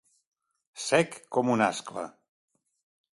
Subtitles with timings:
[0.85, 2.07] Sec com una ascla.